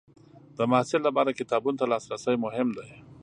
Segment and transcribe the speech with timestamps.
[0.57, 2.89] د محصل لپاره کتابونو ته لاسرسی مهم دی.